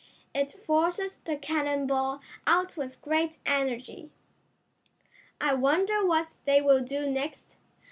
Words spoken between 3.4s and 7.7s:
energy." "I wonder what they will do next?"